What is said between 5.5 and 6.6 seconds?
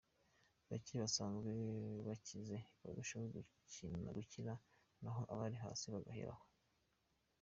hasi bagahera aho.